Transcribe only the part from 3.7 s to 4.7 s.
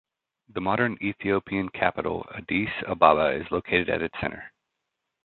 at its center.